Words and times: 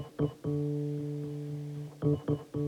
Thank 0.00 0.32
you. 2.28 2.67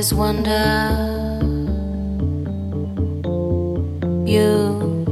Always 0.00 0.14
wonder. 0.14 0.64
You 4.26 5.04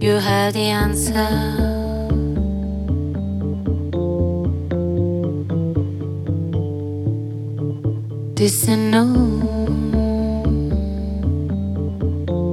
you 0.00 0.14
have 0.18 0.52
the 0.52 0.66
answer. 0.82 1.30
This 8.34 8.68
and 8.68 8.90
no 8.90 9.04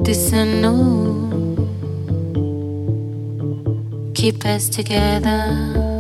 this 0.04 0.32
and 0.32 0.62
no 0.62 0.76
keep 4.14 4.46
us 4.46 4.70
together 4.70 5.91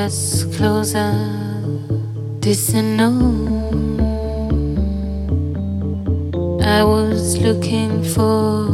us 0.00 0.44
closer. 0.56 1.12
This 2.40 2.72
and 2.72 2.96
no, 2.96 3.12
I 6.62 6.82
was 6.82 7.36
looking 7.38 8.02
for. 8.02 8.66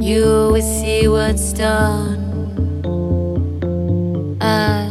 You 0.00 0.24
always 0.26 0.64
see 0.64 1.08
what's 1.08 1.52
done. 1.52 2.22
I, 4.40 4.88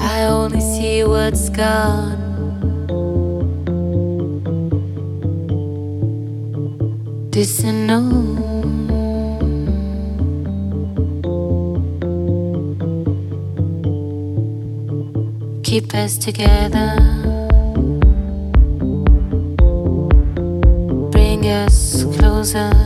I 0.00 0.22
only 0.24 0.60
see 0.60 1.04
what's 1.04 1.48
gone. 1.48 2.15
Keep 15.80 15.94
us 15.94 16.16
together. 16.16 16.96
Bring 21.12 21.44
us 21.44 22.04
closer. 22.16 22.85